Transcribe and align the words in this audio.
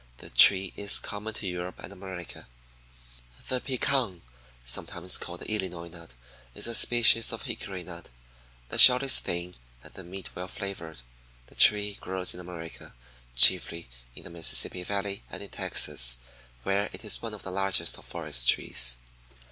The 0.17 0.31
tree 0.31 0.73
is 0.75 0.97
common 0.97 1.35
to 1.35 1.47
Europe 1.47 1.77
and 1.77 1.93
America. 1.93 2.47
7. 3.39 3.45
The 3.47 3.61
pecan 3.61 3.83
(Carya 4.01 4.09
olivalformis), 4.15 4.21
sometimes 4.65 5.17
called 5.19 5.41
the 5.41 5.51
Illinois 5.51 5.89
nut, 5.89 6.15
a 6.55 6.73
species 6.73 7.31
of 7.31 7.43
hickory 7.43 7.83
nut. 7.83 8.09
The 8.69 8.79
shell 8.79 9.03
is 9.03 9.19
thin 9.19 9.53
and 9.83 9.93
the 9.93 10.03
meat 10.03 10.35
well 10.35 10.47
flavored. 10.47 11.03
The 11.45 11.53
tree 11.53 11.99
grows 12.01 12.33
in 12.33 12.39
North 12.43 12.49
America, 12.49 12.95
chiefly 13.35 13.89
in 14.15 14.23
the 14.23 14.31
Mississippi 14.31 14.81
valley, 14.81 15.21
and 15.29 15.43
in 15.43 15.49
Texas, 15.51 16.17
where 16.63 16.89
it 16.91 17.05
is 17.05 17.21
one 17.21 17.35
of 17.35 17.43
the 17.43 17.51
largest 17.51 17.99
of 17.99 18.03
forest 18.05 18.49
trees. 18.49 18.97